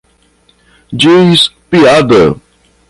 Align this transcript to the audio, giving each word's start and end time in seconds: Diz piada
Diz 0.91 1.47
piada 1.69 2.33